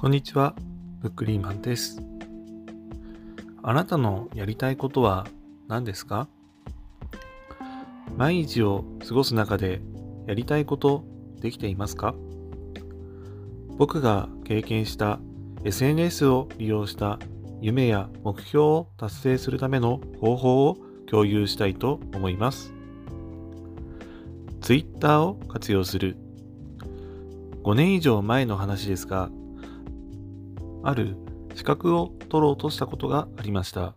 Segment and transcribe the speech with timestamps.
[0.00, 0.54] こんにちは、
[1.00, 2.00] ブックリーマンです。
[3.64, 5.26] あなたのやりたいことは
[5.66, 6.28] 何ですか？
[8.16, 9.80] 毎日を過ごす中で
[10.28, 11.02] やりたいこと
[11.40, 12.14] できていますか？
[13.76, 15.18] 僕が経験した
[15.64, 17.18] SNS を利用した
[17.60, 20.76] 夢や目標を達成するための方法を
[21.10, 22.72] 共有したいと思います。
[24.60, 26.16] Twitter を活用する
[27.64, 29.28] 5年以上前の話ですが
[30.88, 31.16] ある
[31.54, 33.94] 資格を取ろうとしたことがありました。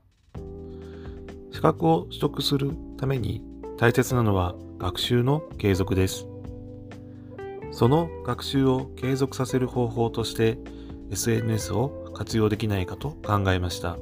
[1.52, 3.42] 資格を取得するために
[3.78, 6.28] 大切なのは学習の継続です。
[7.72, 10.58] その学習を継続させる方法として
[11.12, 13.98] SNS を活用できないかと考えました。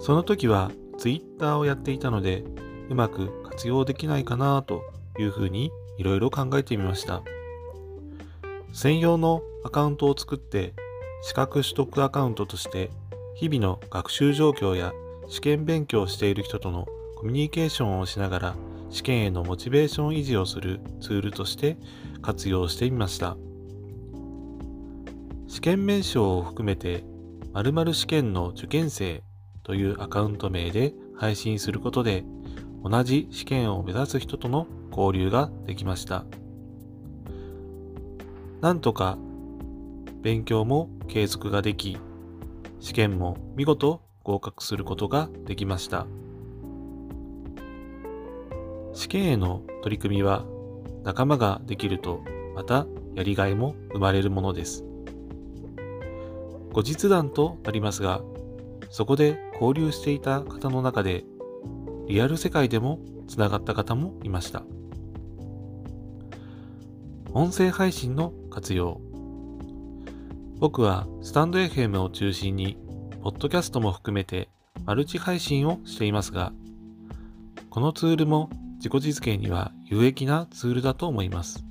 [0.00, 2.44] その時は Twitter をやっていたので
[2.90, 4.82] うまく活用できないかなと
[5.18, 7.22] いうふうにいろいろ考えてみました。
[8.74, 10.74] 専用のアカウントを作って
[11.22, 12.90] 資格取得アカウントとして
[13.36, 14.92] 日々の学習状況や
[15.28, 18.56] 試験勉強をしている人とのコミュニケーションをしながら
[18.90, 21.78] 試験へのモチベーション維持をするツールとして
[22.20, 23.36] 活用してみました。
[25.46, 27.04] 試験名称を含めて
[27.52, 29.22] 〇〇試験の受験生
[29.62, 32.24] というアカウント名で配信することで
[32.82, 36.24] 同じ試験を目指す人との交流ができました。
[38.60, 39.18] なんとか
[40.22, 41.98] 勉強も継続ができ、
[42.78, 46.06] 試験も見事合格することができました。
[48.92, 50.44] 試験への取り組みは
[51.02, 52.22] 仲間ができると
[52.54, 54.84] またやりがいも生まれるものです。
[56.72, 58.22] 後日談となりますが、
[58.90, 61.24] そこで交流していた方の中で
[62.06, 64.62] リアル世界でもつながった方もいました。
[67.32, 69.00] 音声配信の活用
[70.62, 72.78] 僕はスタンド FM を中心に、
[73.20, 74.48] ポッドキャストも含めて
[74.84, 76.52] マルチ配信をしていますが、
[77.68, 81.64] このツールも自己実現には有益なツールだと思います。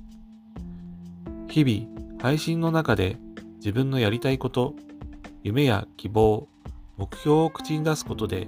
[1.48, 3.16] 日々、配信の中で
[3.60, 4.74] 自分のやりたいこと、
[5.42, 6.46] 夢や希望、
[6.98, 8.46] 目標を口に出すことで、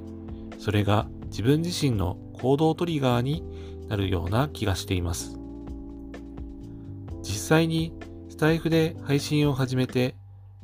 [0.59, 3.43] それが自分自身の行動トリガーに
[3.88, 5.38] なるような気がしています。
[7.22, 7.94] 実際に
[8.28, 10.16] スタイフで配信を始めて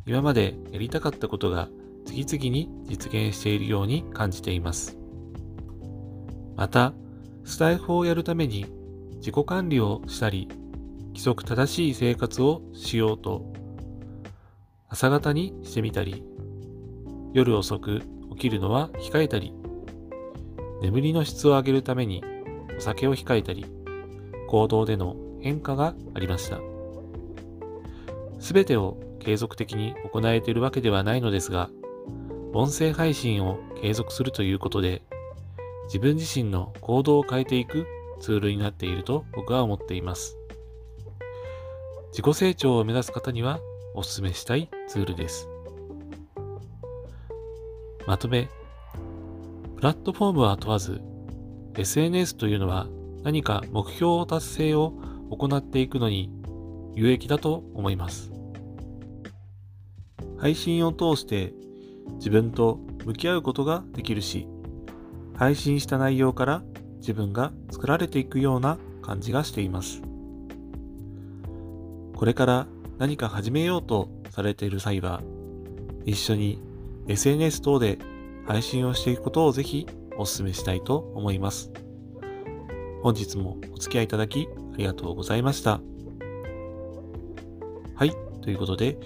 [0.07, 1.69] 今までやりたかったことが
[2.05, 4.99] 次々に実現しているように感じています。
[6.57, 6.93] また、
[7.45, 8.67] スタイフをやるために
[9.17, 10.49] 自己管理をしたり、
[11.09, 13.53] 規則正しい生活をしようと、
[14.89, 16.25] 朝方にしてみたり、
[17.33, 19.55] 夜遅く起きるのは控えたり、
[20.83, 22.25] 眠りの質を上げるために
[22.77, 23.67] お酒を控えたり、
[24.49, 26.59] 行動での変化がありました。
[28.39, 31.71] すべてを継続的に行えているわけではないのですが、
[32.53, 35.03] 音声配信を継続するということで、
[35.85, 37.87] 自分自身の行動を変えていく
[38.21, 40.37] ツールになっていると僕は思っています。
[42.11, 43.61] 自己成長を目指す方には
[43.95, 45.49] お勧めしたいツールです。
[48.07, 48.49] まとめ、
[49.77, 51.01] プラットフォームは問わず、
[51.77, 52.89] SNS というのは
[53.23, 54.93] 何か目標達成を
[55.31, 56.33] 行っていくのに
[56.95, 58.40] 有益だと思います。
[60.41, 61.53] 配信を通して
[62.15, 64.49] 自分と向き合うことができるし、
[65.35, 66.63] 配信した内容から
[66.99, 70.03] 自分が作られていくような感じがしています。
[72.15, 72.67] これから
[72.99, 75.23] 何か始めようとされている際は、
[76.05, 76.63] 一緒に
[77.09, 77.99] SNS 等で
[78.47, 79.87] 配信をしていくことをぜひ
[80.17, 81.71] お勧めしたいと思います。
[83.03, 85.81] 本日もお付き合いいただきありがとうございました。
[87.95, 88.13] はい、
[88.43, 88.99] ということで、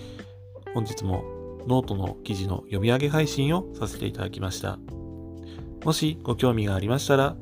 [0.75, 1.25] 本日も
[1.69, 4.79] ノートの記事の読み上げ配信をさせていただきました。
[5.85, 7.37] もしご興味がありましたら、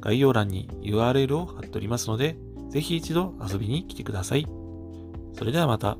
[0.00, 2.38] 概要欄に URL を貼っておりますので、
[2.70, 4.46] ぜひ一度遊びに来てください。
[5.34, 5.98] それではまた。